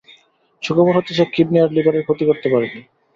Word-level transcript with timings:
সুখবর 0.63 0.93
হচ্ছে, 0.97 1.13
সে 1.15 1.25
কিডনি 1.33 1.57
আর 1.59 1.69
লিভারের 1.75 2.05
ক্ষতি 2.07 2.23
করতে 2.29 2.47
পারেনি। 2.53 2.81